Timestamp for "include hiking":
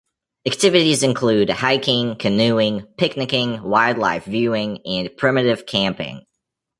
1.03-2.15